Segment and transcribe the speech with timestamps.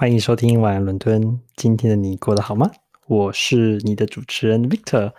[0.00, 1.40] 欢迎收听晚安伦敦。
[1.56, 2.70] 今天的你过得好吗？
[3.08, 5.10] 我是你的主持人 Victor。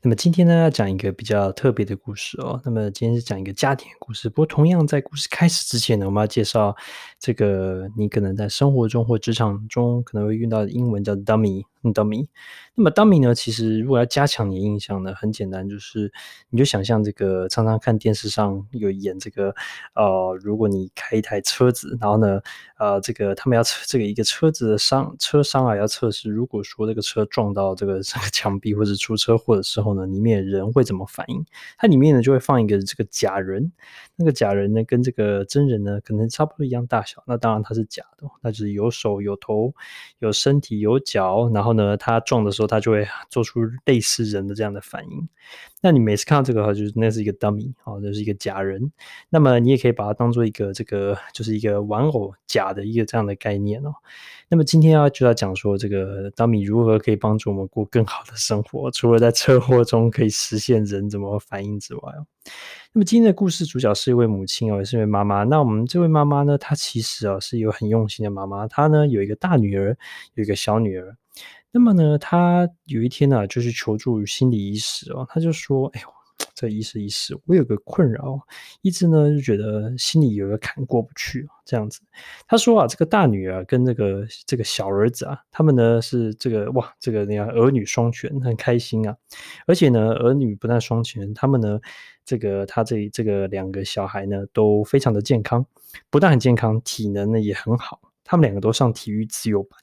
[0.00, 2.60] 那么今天呢，要讲一个比较特别的故事哦。
[2.64, 4.28] 那么今天是讲一个家庭故事。
[4.28, 6.76] 不过同样在故事开始之前呢，我们要介绍
[7.18, 11.64] 这个你可能在生活中或职场中可能会遇到的英文叫 dummy。
[11.94, 12.26] dummy。
[12.74, 16.12] 那么 dummy 呢，其实如果要加强你的印象呢，很简单，就是
[16.50, 19.54] 你就想象这个常常看电视上有演这个
[19.94, 22.40] 呃，如果你开一台车子，然后呢，
[22.78, 31.44] 呃，这个他们要测这个一个车子的商车商啊，要测试如果说这个车撞到这个 这个墙壁或者出车祸的时候呢，里面人会怎么反应？
[31.76, 33.72] 它里面呢就会放一个这个假人，
[34.16, 39.74] 那个假人呢跟这个真人呢可能差不多一样大小，那当然它是假的，那就是有手有头
[40.18, 45.28] 有身体有脚，然后呢，它撞的时候它就会做出类似人的这样的反应。
[45.80, 48.90] 那你每次看到这个的话，就是那是一个 dummy 哦，就是一个假人。
[49.30, 53.94] 那么你也可以把它当做一个这个，就是一个玩偶假的一个这样的概念哦。
[54.48, 62.26] 那么今天要就要讲说这个 dummy 如何可以帮助我们过更好的生活，除了在车祸中可以实现人怎么反应之外哦。
[62.92, 65.44] 那么今天的故事主角是一位母亲哦，也是一位妈妈。
[65.44, 69.96] 那我们这位妈妈呢，她其实啊是一个很用心的妈妈，她呢有一个大女儿，
[70.34, 71.16] 有一个小女儿。
[71.70, 75.26] 那么呢，她有一天呢、啊，就是求助于心理医师哦。
[75.28, 76.08] 她就说：“哎呦，
[76.58, 78.40] 这医师医师，我有个困扰，
[78.82, 82.00] 一直呢就觉得心里有个坎过不去这样子。”
[82.48, 89.16] 他说啊，这个大女儿跟这个这个小儿子啊，他们呢是这个哇，这个你看儿女双全，很开心啊。
[89.68, 91.78] 而且呢，儿女不但双全，他们呢，
[92.24, 95.64] 这个他这这个两个小孩呢都非常的健康，
[96.10, 98.00] 不但很健康，体能呢也很好。
[98.24, 99.78] 他们两个都上体育自由班。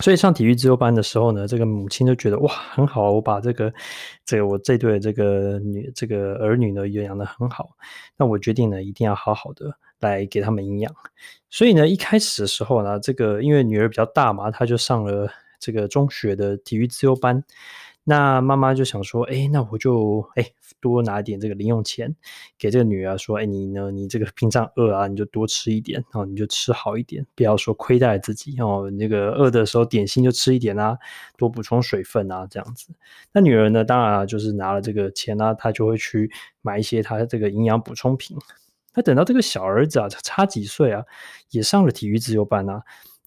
[0.00, 3.72] 所以上体育自由班的时候呢，这个母亲就觉得哇，很好，我把这个
[4.24, 7.70] 这个我这对这个女这个儿女呢养养得很好，
[8.16, 10.92] 那我决定呢一定要好好的来给他们营养。
[11.48, 17.44] 所以呢一开始的时候呢，这个因为女儿比较大嘛，她就上了这个中学的体育自由班。
[18.06, 20.46] 那妈妈就想说，哎，那我就哎
[20.78, 22.14] 多拿一点这个零用钱
[22.58, 28.90] 给这个女儿说，哎，你呢，你这个平常饿啊，你就多吃一点哦，你就吃好一点，不要说亏待自己哦。
[28.90, 30.98] 那个饿的时候点心就吃一点啊，
[31.38, 32.88] 多补充水分啊，这样子。
[33.32, 36.30] 那女儿呢，当然，就是拿了这个钱啊，她就会去
[36.60, 38.36] 买一些她这个营养补充品。
[38.94, 41.02] 那等到这个小儿子啊，差几岁啊，
[41.50, 42.82] 也上了体育自由班啊。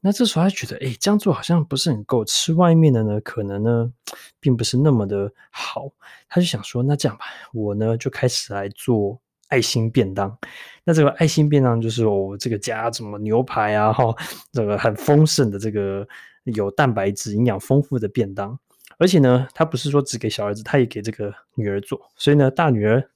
[0.07, 3.91] 那这时候他觉得，哎，这样做好像不是很够，吃外面的呢，可能呢，
[4.39, 5.89] 并不是那么的好。
[6.29, 9.19] 他就想说，那这样吧，我呢就开始来做
[9.49, 10.39] 爱心便当。
[10.85, 14.15] 那这个爱心便当就是我这个加什么牛排啊，哈，
[14.53, 16.07] 这个很丰盛的这个
[16.45, 18.57] 有蛋白质、营养丰富的便当。
[18.99, 21.99] 而且呢，他不是说只给小儿子，他也给这个女儿做。
[22.15, 23.09] 所以呢，大女儿。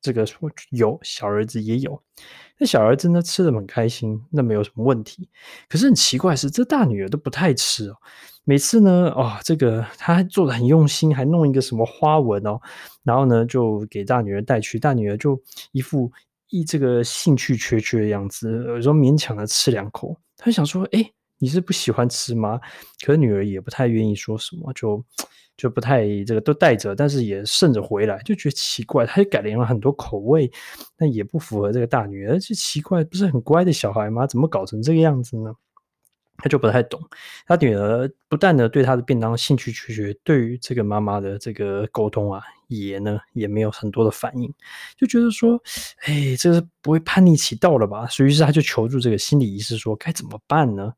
[0.00, 0.26] 这个
[0.70, 2.00] 有小儿子也有，
[2.58, 5.28] 那小儿子呢吃的很开心，那没有什么问题。
[5.68, 7.96] 可是很奇怪是，这大女儿都不太吃哦。
[8.44, 12.58] 每次呢，哦，这个她做的很用心，还弄一个什么花纹哦，
[13.02, 15.38] 然后呢就给大女儿带去，大女儿就
[15.72, 16.10] 一副
[16.48, 20.16] 一这个兴趣缺缺的样子，有时候勉强的吃两口。
[20.36, 22.60] 她想说，哎，你是不喜欢吃吗？
[23.04, 25.04] 可是女儿也不太愿意说什么，就。
[25.58, 29.04] 就不太这个都带着，但是也剩着回来，就觉得奇怪。
[29.04, 30.48] 她就改良了很多口味，
[30.96, 32.38] 但也不符合这个大女儿。
[32.38, 34.24] 这奇怪，不是很乖的小孩吗？
[34.24, 35.52] 怎么搞成这个样子呢？
[36.38, 37.00] 他就不太懂。
[37.46, 44.52] 他女儿不但呢对他的便当兴趣缺缺，对于这个妈妈的这个沟通啊，也呢也没有很多的反应，
[44.96, 45.60] 就觉得说，
[46.06, 48.06] 哎，这个不会叛逆期到了吧？
[48.06, 50.92] 所以是他就求助这个心理医师说，该怎么办呢？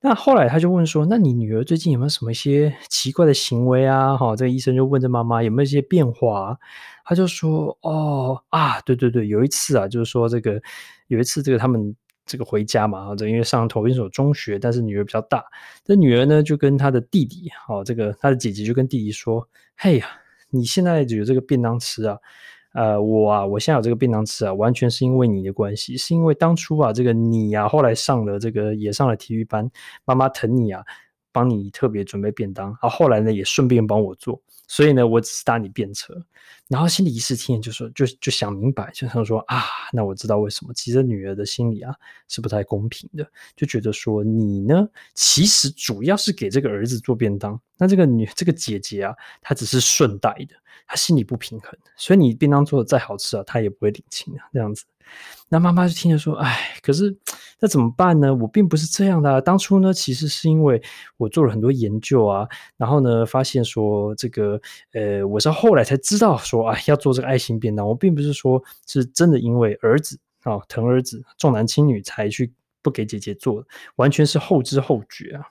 [0.00, 6.58] 那后来他就问说：“那你女儿最近有没有什么一些奇怪的行为啊？”哈，这个医生就问这妈妈有没有一些变化啊？
[7.06, 10.60] 他就说：“哦啊，对对对，有一次啊，就是说这个
[11.06, 11.96] 有一次这个他们
[12.26, 15.44] 这个回家嘛，这因为上同一所中学，但是女儿比较大，
[15.84, 20.06] 这女儿呢就跟她的弟弟，哦，这个她的姐姐就跟弟弟说：‘嘿呀，
[20.50, 22.18] 你现在有这个便当吃啊。’”
[22.74, 29.70] 呃，我啊，我现在有这个便当吃啊，完全是因为你的关系，是因为当初啊，这个你啊，后来上了这个也上了体育班，
[30.04, 30.82] 妈妈疼你啊，
[31.34, 36.14] 帮你特别准备便当，啊，后来呢也顺便帮我做，所以呢，我只是搭你便车，
[36.68, 41.92] 然后心里一时听就说，就就想明白，就想说啊，那我知道为什么，其实女儿的心里啊
[42.28, 50.54] 是不太公平的，就觉得说你呢，其实主要是给这个儿子做便当，那这个女这个姐姐啊，她只是顺带的。
[50.86, 54.84] 她心里不平衡，所以你便当做的再好吃啊，她也不会领情啊，这样子。
[55.48, 57.16] 那妈妈就听着说：“哎，可是
[57.60, 58.34] 那怎么办呢？
[58.34, 59.40] 我并不是这样的啊。
[59.40, 60.82] 当初呢，其实是因为
[61.24, 64.60] 我做了很多研究啊，然后呢，发现说这个，
[64.92, 67.86] 呃，我是后来才知道说啊，要做这个爱心便当。
[67.86, 73.64] 我并不是说是真的因为儿子啊，疼儿子，重男轻女才去不给姐姐做，
[73.96, 75.42] 完全是后知后觉啊。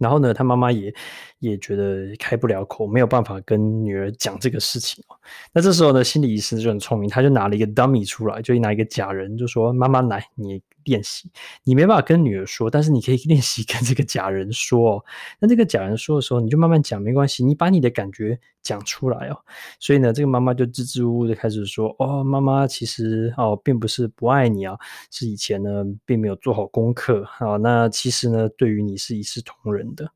[0.00, 0.92] 然后呢，他妈妈也
[1.38, 5.04] 也觉得开不了口，没有办法跟女儿讲这个事情。
[5.52, 11.30] 那这时候呢，心理医师就很聪明，他就拿了一个 dummy 出来，就拿一个假人，就说：“妈妈来，你练习。
[11.64, 15.04] 你没办法跟女儿说，但是你可以练习跟这个假人说。
[15.38, 19.36] 那这个假人说的时候，你就慢慢讲，没关系，你把你的感觉讲出来哦。
[19.78, 24.76] 所以呢，这个妈妈就支支吾吾的开始说：哦，妈妈其实哦，并不是不爱你啊，
[25.10, 27.56] 是以前呢，并没有做好功课啊。
[27.56, 30.10] 那其实呢，对于你是一视同仁的。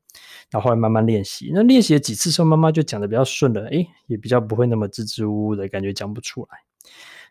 [0.49, 6.59] 然后后来慢慢练习，那练习了几次之后，妈妈就讲的比较顺了，诶，也比较不会那么支支吾吾的感觉，讲不出来。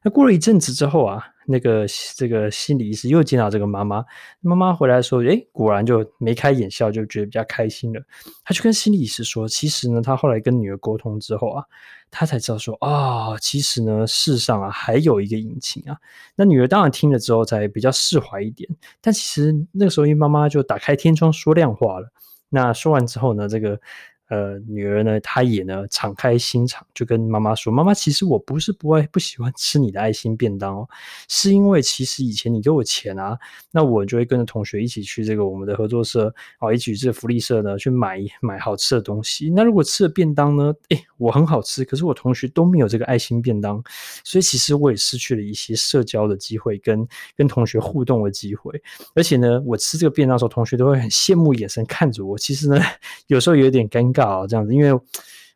[0.07, 4.05] 那过了一阵子之后啊，那个这个心理医师又见到这个妈妈，
[4.41, 8.01] 妈妈回来说，诶，果然就眉开眼笑，就觉得比较开心了。
[8.45, 11.65] 他就跟心理医师说，其实呢，他后来跟女儿沟通之后啊，
[12.09, 15.97] 他才知道说，啊、其实呢，世上啊还有一个隐情啊。
[16.37, 18.71] 那女儿当然听了之后才比较释怀一点，
[19.01, 22.13] 但其实那个时候，因为妈妈就打开天窗说亮话了。
[22.49, 23.81] 那说完之后呢，这个。
[24.29, 30.89] 呃，女儿呢，她也呢敞开心肠，就跟妈妈说：“妈妈，其实我不是不爱不喜欢吃你的爱心便当哦，
[31.29, 33.39] 是因为其实以前你给我钱啊，
[33.71, 39.51] 那我就会跟着同学一起去这个我们的合作社啊，一起去这个福利社呢去买买好吃的东西。
[39.51, 43.83] 那如果吃的便当呢，诶，我很好吃，可是我同学都没有这个爱心便当，
[44.25, 47.07] 所以其实我也失去了一些社交的机会，跟
[47.37, 48.83] 跟同学互动的机会。
[49.15, 52.37] 而且呢，我吃这个便当的时候，同学都会很羡慕眼神看着我。
[52.37, 52.81] 其实呢，
[53.29, 55.01] 有时候有点尴尬尬。”尬这样子，因为我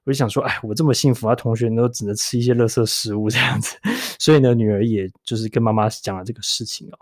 [0.06, 3.76] 就想说，哎，我这么幸福啊，同学都只能吃一些垃圾食物这样子，
[4.18, 6.98] 所以呢，女儿也就是跟妈妈讲了这个事情哦。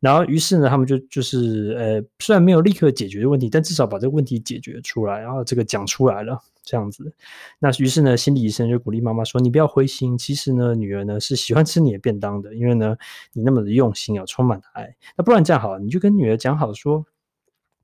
[0.00, 7.12] 然后，于是呢，他们就就是呃，虽然没有立刻解决问题，但至少把这个问题解决出来，然后这个讲出来了，这样子。
[7.58, 12.96] 那于是呢，心理医生就鼓励妈妈说：“你不要灰心，其实呢，女儿呢是喜欢吃你的便当的，因为呢，
[13.32, 14.94] 你那么的用心啊，充满了爱。
[15.16, 17.04] 那不然这样好了，你就跟女儿讲好说。”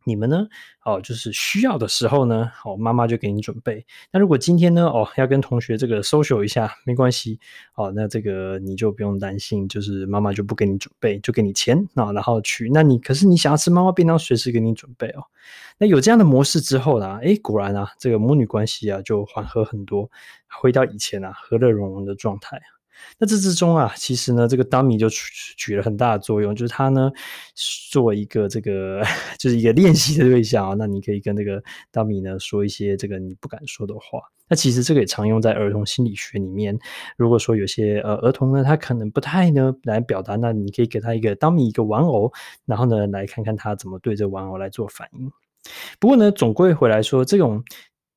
[0.04, 0.46] 你们呢？
[0.84, 3.86] 哦，就是需要的时候呢，好，妈妈就给你准备。
[4.10, 7.38] 那如果今天呢，哦，要跟同学这个 social 一下，没关系，
[7.76, 12.68] 哦，那这个你就不用担心，就是妈妈就不给你准备，就给你钱啊，然后去。
[12.72, 15.22] 那你可是你想要吃妈妈便当，随时给你准备哦。
[15.78, 20.10] 那有这样的模式之后呢，诶，果然啊，这个母女关系啊就缓和很多，
[20.48, 22.60] 回到以前啊和乐融融的状态。
[23.18, 25.18] 那这之中啊，其实呢，这个 dummy 就起
[25.56, 27.10] 起了很大的作用，就是他呢，
[27.90, 29.02] 作为一个这个
[29.38, 30.74] 就是一个练习的对象啊。
[30.78, 31.62] 那你可以跟这个
[31.92, 34.20] dummy 呢说一些这个你不敢说的话。
[34.48, 36.78] 那其实这个也常用在儿童心理学里面。
[37.16, 42.32] 如果说有些呃儿童呢，他可能不太呢来表达，那你可以给他一个 dummy 一个玩偶，
[42.66, 45.30] 然后呢来看看他怎么对这玩偶来做反应。
[45.98, 47.64] 不过呢，总归回来说，这种。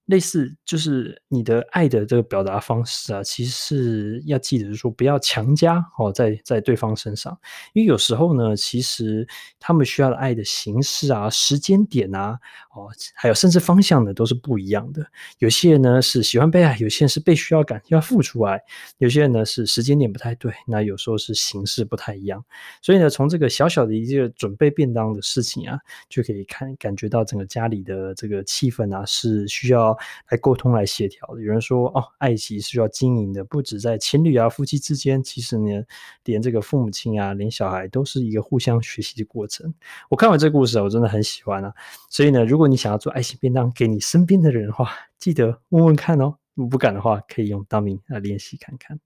[0.05, 7.35] 类似就是你的爱的这个表达方式啊，其实是要记得，说不要强加哦，在在对方身上，
[7.73, 9.27] 因为有时候呢，其实
[9.59, 12.37] 他们需要的爱的形式啊、时间点啊，
[12.75, 15.03] 哦，还有甚至方向呢，都是不一样的。
[15.39, 18.61] 有些人呢是喜欢被爱，有些人是被需要感要付出爱，
[18.99, 22.45] 有些人呢是时间点不太对，那有时候是形式不太一样。
[22.79, 25.79] 所以呢，从这个小小的一个准备便当的事情啊，
[26.09, 29.94] 就可以看感觉到整个家里的这个气氛啊，是需要。
[30.29, 31.41] 来沟通、来协调的。
[31.41, 35.83] 有人说，哦，爱情是需要经营的，不止在情侣啊、夫妻之间，其实呢，
[36.23, 39.73] 连这个父母亲啊、连小孩都是一个互相学习的过程。
[40.09, 41.73] 我看完这个故事，我真的很喜欢啊。
[42.09, 46.35] 所以呢，如果你想要做爱心便当给你身边的人的话，记得问问看哦。
[46.53, 48.99] 如果不敢的话，可以用 Dummy 来练习看看。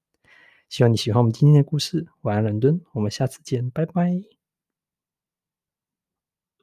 [0.69, 2.05] 希望你喜欢我们今天的故事。
[2.21, 4.38] 晚安，伦敦，我们下次见，拜拜。